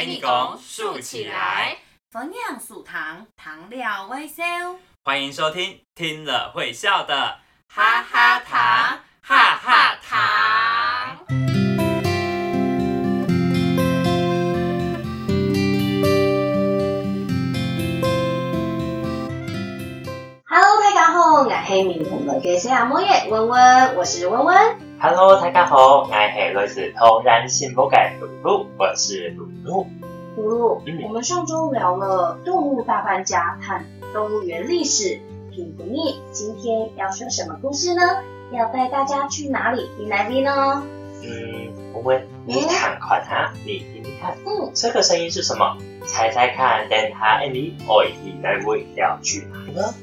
[0.00, 1.76] 给你拱竖起来，
[2.10, 4.42] 蜂酿素糖，糖料微笑。
[5.04, 8.99] 欢迎收听，听了会笑的哈哈糖，
[21.80, 24.56] 好，我係面紅女嘅小阿摩耶温温，我是温温。
[25.00, 29.86] Hello，大家好，我是来自同然幸福感露露，我是露露。
[30.36, 35.18] 露露，嗯我们上周聊了动物大搬家，探动物园历史，
[35.54, 36.20] 挺不腻。
[36.32, 38.02] 今天要说什么故事呢？
[38.52, 40.82] 要带大家去哪里听来宾呢？
[41.22, 45.78] 嗯，我问你看看它，你听听看，嗯，这个声音是什么？
[46.04, 49.94] 猜猜看，等下你我一起来问要去哪呢？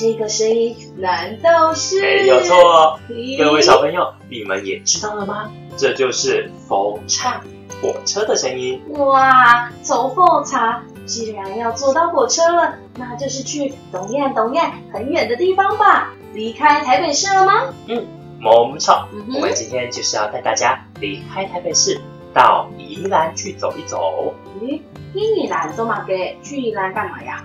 [0.00, 2.00] 这个声音难道是？
[2.00, 3.36] 没有错，咦。
[3.36, 5.50] 各位小朋友，你们也知道了吗？
[5.76, 7.40] 这就是风叉
[7.82, 8.80] 火车的声音。
[8.90, 16.12] 哇，从后茶既然要坐到火车了，那就是去东岸东岸很远的地方吧？
[16.32, 17.64] 离开台北市了吗？
[17.88, 18.06] 嗯
[18.38, 22.00] 没错，嗯我们今天就是要带大家离开台北市，
[22.32, 24.32] 到宜兰去走一走。
[24.62, 24.80] 咦，
[25.12, 27.42] 听宜兰走嘛给去宜兰干嘛呀？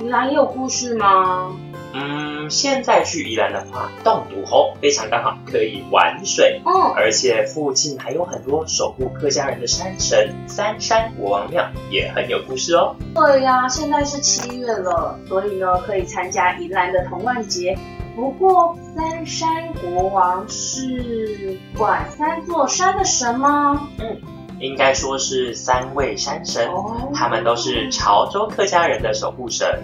[0.00, 1.52] 宜兰也有故事吗？
[1.94, 6.60] 嗯，现在去宜兰的话，洞堵猴非常刚好，可以玩水。
[6.64, 12.96] 嗯，而且附近还有很多守护客家人的山神三山国王庙，也很有故事哦。
[13.14, 17.76] 对呀、现在是七月了，所以呢可以参加宜兰的童万节。
[18.14, 23.88] 不过三山国王是管三座山的神吗？
[23.98, 24.20] 嗯
[24.60, 29.82] 应该说是三位山神，哦他们都是潮州客家人的守护神。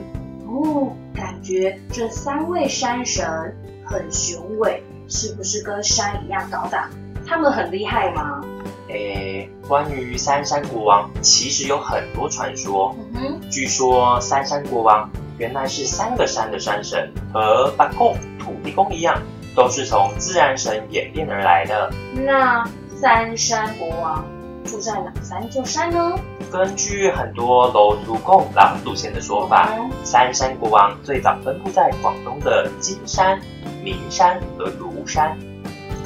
[0.48, 3.54] 哦，感觉这三位山神
[3.84, 6.88] 很雄伟，是不是跟山一样高大？
[7.26, 8.40] 他们很厉害吗？
[8.88, 12.96] 诶，关于三山国王，其实有很多传说。
[13.12, 19.20] 嗯哼，据说三山国王原来是三个山的山神，和八公、土地公一样，
[19.54, 21.92] 都是从自然神演变而来的。
[22.14, 22.64] 那
[22.96, 24.24] 三山国王
[24.68, 26.14] 住在哪三座山呢？
[26.52, 33.40] 根据很多楼族共老祖先的说法，哦三山国王最早分布在广东的金山、
[33.82, 35.36] 名山和庐山。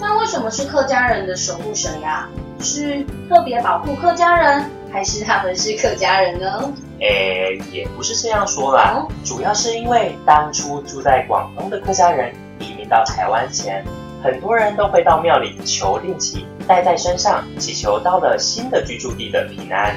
[0.01, 2.29] 那为什么是客家人的守护神呀？
[2.61, 6.73] 是特别保护客家人，还是他们是客家人呢？
[7.01, 13.85] 诶，也不是这样说啦，主要是因为当初住在广东的客家人移民到台湾前，
[14.23, 19.97] 很多人都会到庙里求令旗，带在身上，祈求到了新的居住地的平安。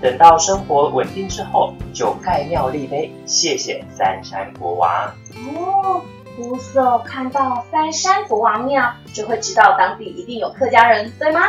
[0.00, 4.90] 等到生活稳定之后，就盖庙立碑，谢谢三山国王。
[5.56, 6.00] 哦，
[6.36, 11.40] 姑嫂看到三山国王庙，就会知道当地一定有客家人，对吗？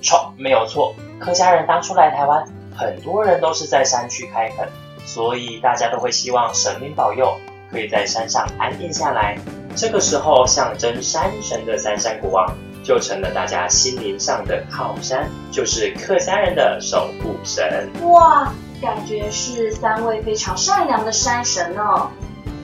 [0.00, 0.94] 错，没有错。
[1.18, 2.44] 客家人当初来台湾，
[2.76, 4.68] 很多人都是在山区开垦，
[5.04, 7.36] 所以大家都会希望神明保佑，
[7.72, 9.36] 可以在山上安定下来。
[9.74, 12.46] 这个时候，象征山神的三山国王
[12.90, 17.88] 就成了大家心灵上的靠山，就是客家人的守护神。
[18.02, 18.52] 哇，
[18.82, 22.10] 感觉是三位非常善良的山神哦。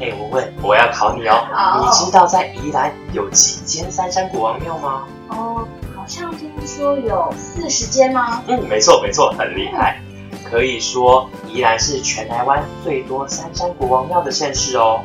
[0.01, 1.47] 哎，我问，我要考你哦，
[1.81, 5.05] 你知道在宜兰有几间三山国王庙吗？
[5.29, 8.43] 哦，好像听说有四十间吗？
[8.49, 10.01] 嗯，没错没错，很厉害。
[10.43, 15.03] 可以说，宜兰是全台湾最多三山国王庙的县市哦。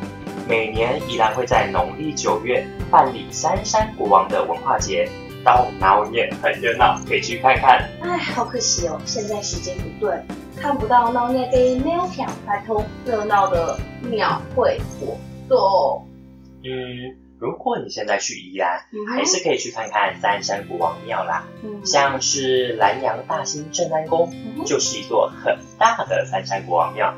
[0.48, 5.08] 每年宜兰会在农历九月办理三山国王的文化节，
[5.44, 7.88] 到闹也很热闹，可以去看看。
[8.02, 10.20] 哎，好可惜哦，现在时间不对，
[10.60, 15.16] 看不到闹夜给庙票开通热闹的庙会活
[15.48, 16.06] 动。
[16.64, 21.44] 嗯，如果你现在去宜兰，嗯还是可以去看看三山国王庙啦。
[21.62, 27.12] 嗯像是南阳大兴镇安宫，嗯就是一座很大的三山国王庙，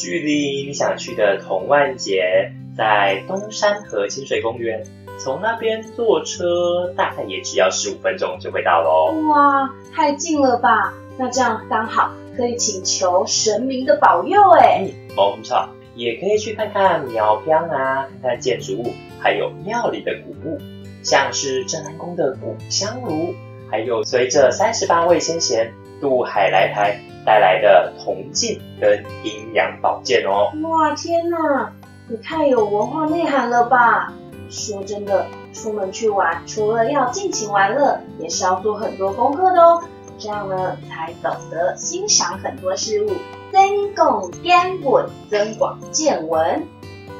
[0.00, 4.82] 距离你想去的同万节在东山河清水公园，
[5.18, 9.12] 从那边坐车大概也只要十五分钟就会到喽。
[9.28, 10.94] 哇，太近了吧？
[11.18, 14.86] 那这样刚好可以请求神明的保佑哎。
[14.88, 20.58] 嗯，没错，也可以去看看庙票啊，看看建筑物，还有庙里的古物，
[21.02, 23.34] 像是镇安宫的古香炉，
[23.70, 25.70] 还有随着三十八位先贤
[26.00, 30.50] 渡海来台带来的铜镜跟阴阳宝剑哦。
[30.68, 31.72] 哇，天哪，
[32.08, 34.12] 你太有文化内涵了吧！
[34.48, 39.82] 说真的，出门去玩，除了要尽情玩乐，也是要做很多功课的哦。
[40.18, 43.08] 这样呢，才懂得欣赏很多事物，
[43.52, 46.66] 增广见闻，增广见闻。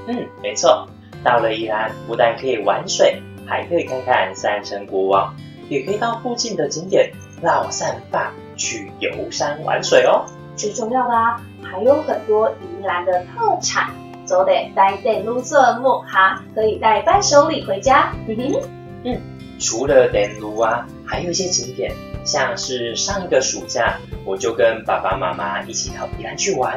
[0.06, 0.88] 嗯，没错。
[1.22, 5.34] 到了宜兰，不但可以玩水，还可以看看三城国王，
[5.68, 7.12] 也可以到附近的景点
[7.42, 10.26] 绕散发去游山玩水哦。
[10.54, 13.90] 最重要的啊，还有很多宜兰的特产，
[14.28, 18.12] 都得带电路做木哈，可以带伴手礼回家。
[18.28, 18.68] 嗯哼，
[19.04, 19.20] 嗯，
[19.58, 21.90] 除了电炉啊，还有一些景点，
[22.22, 23.96] 像是上一个暑假，
[24.26, 26.74] 我就跟爸爸妈妈一起到宜兰去玩。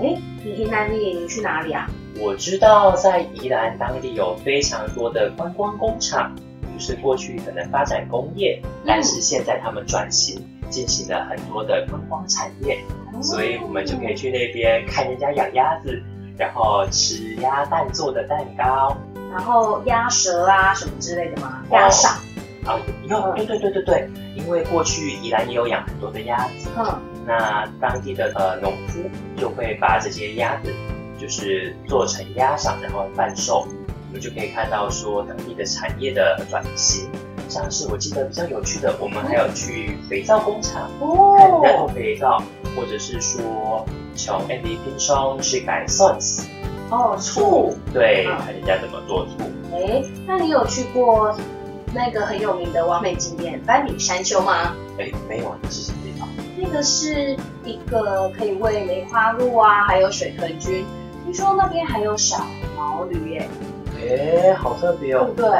[0.00, 1.86] 哎，你听那丽，你去哪里啊？
[2.18, 12.78] 我知道在宜兰当地有非常多的观光工厂，就是过去可能发展工业，但是现在他们转型，进行了很多的观光产业，
[13.22, 16.02] 所以我们就可以去那边看人家养鸭子，
[16.36, 18.96] 然后吃鸭蛋做的蛋糕。
[19.30, 21.62] 然后鸭舌啊什么之类的吗？
[21.70, 22.18] 鸭赏。
[22.64, 29.02] 啊，有，对对对对对，因为过去宜兰也有养很多的鸭子，嗯，那当地的呃农夫
[29.36, 30.72] 就会把这些鸭子
[31.20, 33.66] 就是做成鸭赏，然后贩售。
[34.08, 37.08] 我们就可以看到说当地的产业的转型，
[37.48, 40.90] 像是我记得比较有趣的，我们还有去肥皂工厂
[41.38, 42.42] 看人家做哦，肥皂，
[42.76, 43.84] 或者是说
[44.14, 46.44] 从 Andy 冰霜去改 Sons
[46.90, 47.74] 哦，醋。
[47.92, 49.32] 对，嗯看人家怎么做醋。
[49.74, 51.34] 哎，那你有去过
[51.94, 54.74] 那个很有名的完美景点斑比山丘吗？
[54.98, 56.28] 哎，没有，这是什么地方？
[56.56, 60.84] 那个是一个可以喂梅花鹿啊，还有水豚菌。
[61.24, 62.46] 听说那边还有小
[62.76, 63.48] 毛驴耶，
[64.00, 65.42] 哎，好特别哦对不。
[65.42, 65.50] 对？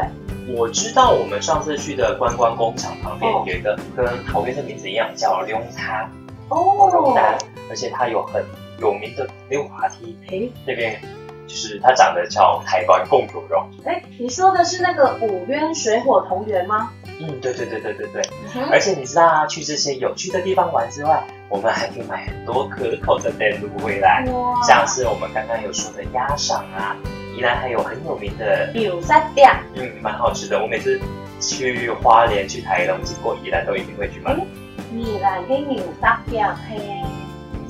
[0.48, 6.08] 我知道我们上次去的观光工厂旁边哦有一个跟陶渊的名字一样，叫溜塔
[6.48, 7.36] 龙哦，丹，
[7.68, 8.44] 而且它有很
[8.80, 11.00] 有名的溜滑梯，哎那边
[11.46, 13.64] 就是它长得叫台湾贡狗肉。
[13.84, 16.90] 哎，你说的是那个五渊水火同源吗？
[17.18, 18.22] 嗯，对对对对对对。
[18.54, 26.96] 嗯而且你知道啊，去这些有趣的地方玩之外，我们还可以买很多可口的电炉回来，哇，像是我们刚刚有说的鸭赏啊，
[27.36, 30.60] 宜兰还有很有名的，牛三店，嗯，蛮好吃的。
[30.60, 31.00] 我每次
[31.40, 34.34] 去花莲、去台东经过宜兰，都一定会去买。
[34.90, 36.80] 米兰跟牛三店嘿，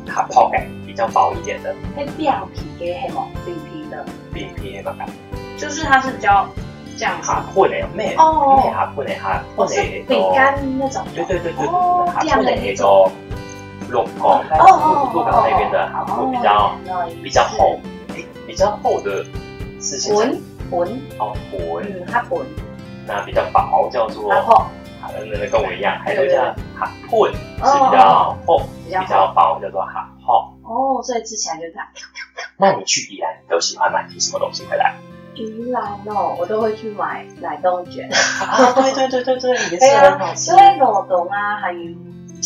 [0.07, 1.75] 它泡感比较薄一点的。
[1.97, 5.05] 嘿表皮给黑毛饼皮的，饼皮那个
[5.59, 6.49] 就是它是比较
[6.97, 7.27] 这样子。
[7.27, 8.15] 下混的咩？
[8.17, 8.61] 哦。
[8.63, 9.15] 咩下混的？
[9.15, 11.05] 下哦，是混的饼干那种。
[11.15, 13.11] 对对对对哦对，这样的下混的那种
[13.91, 14.65] 龙宫，但是
[15.13, 16.77] 鹿港那边的下混比较
[17.23, 17.79] 比较厚，
[18.47, 19.25] 比较厚的
[19.81, 20.41] 是现在浑
[20.71, 22.45] 浑，哦浑，嗯，它浑，
[23.07, 24.67] 那比较薄叫做然后
[25.15, 26.43] 嗯那跟我一样，还有叫
[26.77, 30.53] 哈混是哦比较厚，比较薄叫做哈厚。
[30.65, 31.87] 哦，所以吃起来就这样。
[32.59, 34.95] 那你去宜兰都喜欢买些什么东西回来？
[35.35, 38.09] 宜兰哦，我都会去买奶冻卷，
[38.41, 40.57] 啊，对对对对对，也对是很好吃因。
[40.57, 41.79] 为罗东啊，还有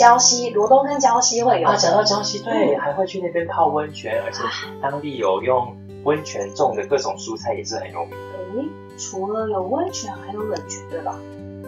[0.01, 4.43] 礁溪，罗东跟礁溪会有啊，讲到礁溪，对，嗯还会去那边泡温泉，而且
[4.81, 8.61] 当地有用温泉种的各种蔬菜，也是很有名的。
[8.61, 11.15] 诶，除了有温泉，还有冷泉对吧？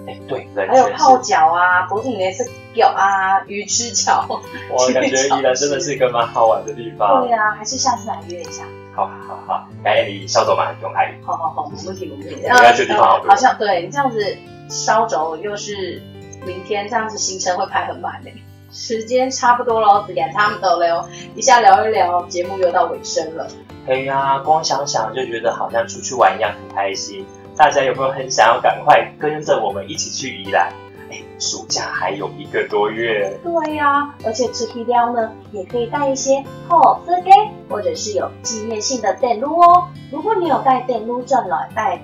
[0.06, 2.43] 哎，对，冷还有泡是，脚啊，博挺也是
[2.75, 4.26] 脚啊，鱼吃脚。
[4.73, 7.32] 我感觉宜兰真的是一个蛮好玩的地方对。
[7.32, 8.64] 啊，还是下次来约一下。
[8.94, 11.23] 好好好好，感谢你稍走马用台语。
[11.25, 12.43] 好好好，没问题没问题。
[12.43, 14.37] 我们要去的地方好多好像对你这样子
[14.69, 16.02] 烧走又是
[16.46, 18.34] 明天这样子行程会排很满嘞。
[18.70, 23.46] 时间差不多喽，时间差不多了，一下聊一聊，节目又到尾声了。
[23.86, 27.26] 哎呀，光想想就觉得好像出去玩一样很开心。
[27.54, 30.72] 大家有没有很想要赶快跟着我们一起去宜兰？
[31.11, 37.30] 哎，暑假还有一个多月，对呀、而且出去撩呢，也可以带一些好吃的，
[37.68, 39.88] 或者是有纪念性的电路哦。
[40.11, 42.00] 如果你有带电路转来带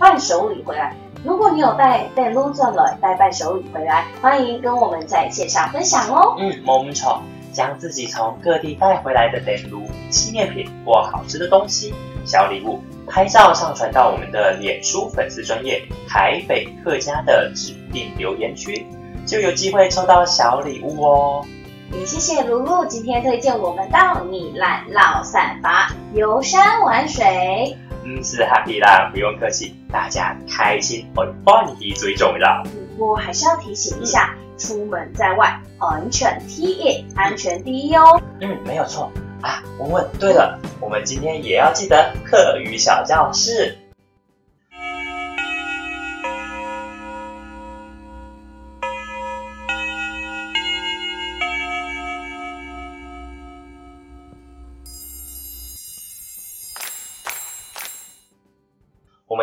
[0.00, 6.36] 伴手礼回来，如果你有带电路转来带伴手礼回来，欢迎跟我们在线上分享哦。
[6.38, 7.22] 嗯，萌宠
[7.52, 11.92] 将自己从各地带回来的电炉、纪念品或好吃的东西、
[12.24, 18.86] 小礼物拍照上传到我们的脸书粉丝专业台北客家的指定留言区，
[19.26, 21.44] 就有机会抽到小礼物哦。
[21.92, 27.76] 也谢谢露露今天推荐我们到米兰老散发游山玩水。
[28.08, 32.64] 嗯，是 happy 啦，不用客气，大家开心和欢喜最重要。
[32.64, 38.18] 不过还是要提醒一下，出门在外安全第一，安全第一哦。
[38.40, 39.12] 嗯，没有错
[39.42, 39.62] 啊。
[39.78, 43.76] 文文，对了，我们今天也要记得课余小教室。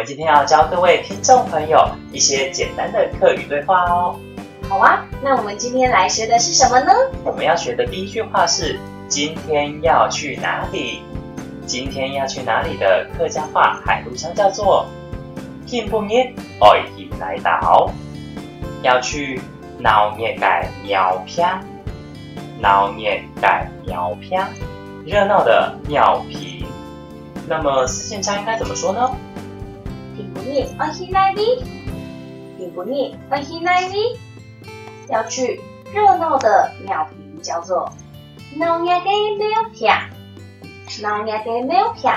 [0.06, 4.16] 今天要教各位听众朋友一些简单的课语对话哦。
[4.70, 6.92] 好啊，那我们今天来学的是什么呢？
[7.24, 11.02] 我们要学的第一句话是“今天要去哪里”。
[11.66, 14.86] 今天要去哪里的客家话海陆腔叫做
[15.66, 16.10] 听不热，
[16.62, 17.90] 爱意来到，
[18.84, 19.42] 要去
[19.80, 21.60] 闹热嘅庙片，
[22.60, 23.10] 闹热
[23.42, 24.46] 嘅庙片，
[25.04, 26.64] 热闹的庙坪。
[27.48, 29.10] 那么四线腔应该怎么说呢？
[30.46, 31.42] 念二心奈咪，
[32.58, 33.96] 你不念二心奈咪，
[35.10, 35.60] 要去
[35.94, 37.92] 热闹的庙坪叫做
[38.58, 39.94] 老呀给没有票，
[41.02, 42.14] 闹呀给没有票。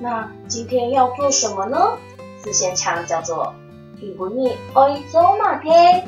[0.00, 1.98] 那今天要做什么呢？
[2.42, 3.54] 四线唱叫做
[4.00, 6.04] 你不念爱走马街，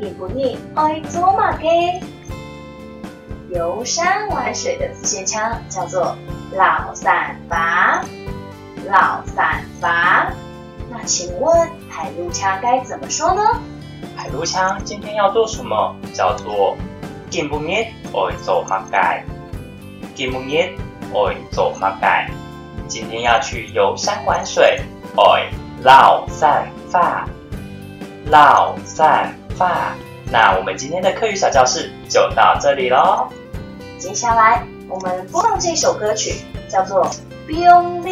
[0.00, 2.00] 你不念爱走马街。
[3.50, 6.16] 游山玩水的四线腔叫做
[6.54, 8.02] 老三法。
[8.88, 10.30] 老散发。
[10.90, 13.42] 那请问海陆腔该怎么说呢？
[14.16, 15.94] 海陆腔今天要做什么？
[16.12, 16.76] 叫做
[17.30, 17.72] 天不热，
[18.12, 19.22] 爱做嘛嘅？
[20.14, 20.58] 天不热，
[21.14, 22.28] 爱做嘛嘅？
[22.88, 24.80] 今天要去游山玩水，
[25.16, 25.50] 爱
[25.82, 27.26] 老散发，
[28.26, 29.94] 老散发。
[30.30, 33.28] 那我们今天的课语小教室就到这里喽。
[33.98, 37.06] 接下来我们播放这首歌曲，叫做
[37.46, 38.10] 《不用了》。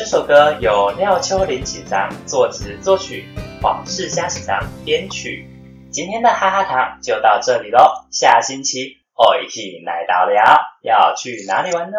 [0.00, 3.28] 这首歌由廖秋林写章，作词作曲
[3.60, 5.46] 黄世佳写章编曲。
[5.92, 11.98] 今天的哈哈糖就到这里喽，下星期爱情来到了，要去哪里玩呢？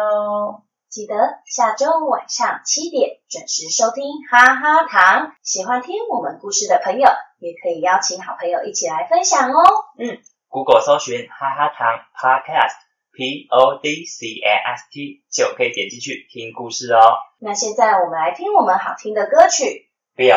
[0.90, 1.14] 记得
[1.46, 5.30] 下周晚上七点准时收听哈哈糖。
[5.44, 9.62] 喜欢听我们故事的朋友，也可以邀请好朋友一起来分享哦。
[9.96, 10.18] 嗯
[10.48, 12.74] Google 搜寻哈哈糖 Podcast
[13.12, 17.00] P O D C A S T 就可以点进去听故事哦。
[17.38, 19.88] 那现在我们来听我们好听的歌曲。
[20.14, 20.36] 不用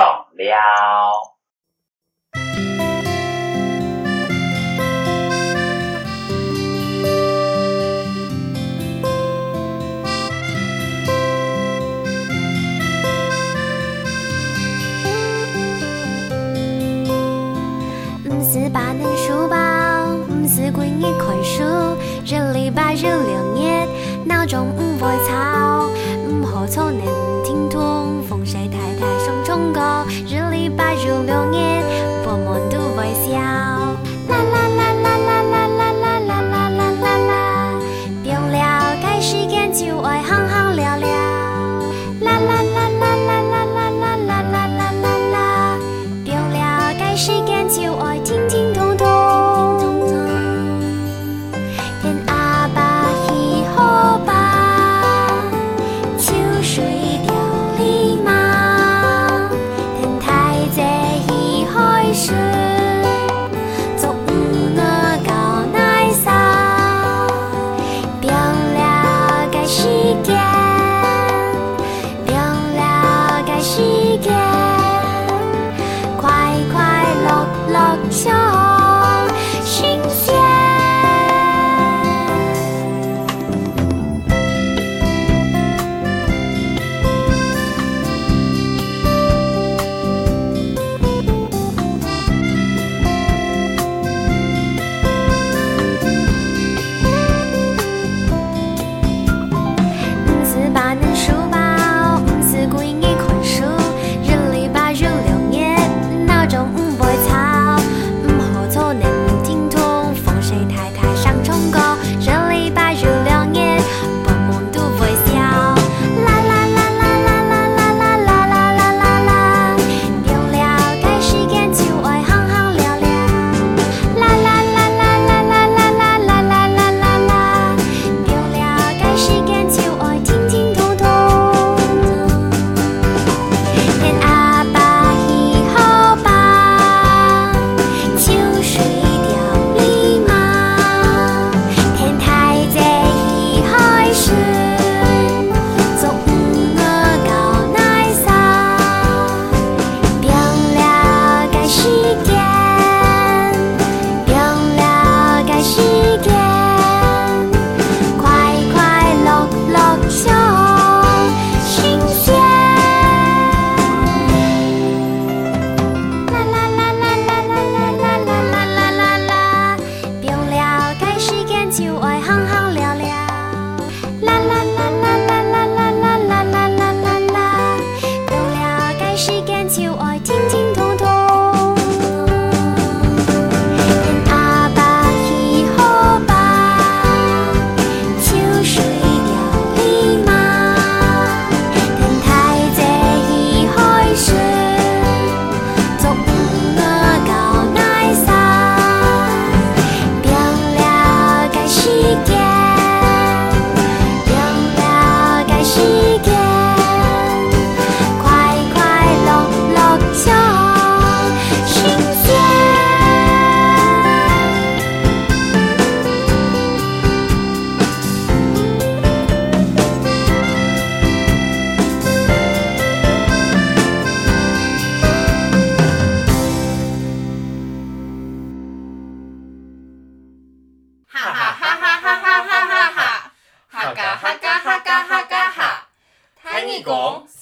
[24.25, 25.87] 闹钟唔会吵，
[26.27, 26.99] 唔好吵能
[27.43, 31.83] 听筒，风水太太双重高，日礼拜日六日，
[32.23, 37.79] 婆婆都会笑，啦啦啦啦啦啦啦啦啦啦啦啦啦，
[38.23, 41.07] 变了该时间就爱行行聊聊，
[42.21, 45.77] 啦啦啦啦啦啦啦啦啦啦啦啦啦。
[46.23, 48.14] 变了该时间就爱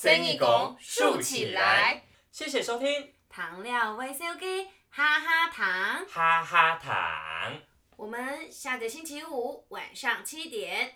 [0.04, 2.04] 生意狗竖起来。
[2.30, 3.14] 谢谢收听。
[3.30, 6.06] 糖料 vsok 哈哈糖。
[6.10, 7.62] 哈哈糖。
[7.96, 10.96] 我们下个星期五晚上七点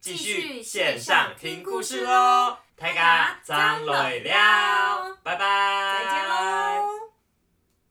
[0.00, 6.04] 继续线上听故事喽大家早磊了拜拜。
[6.04, 6.97] 再见喽。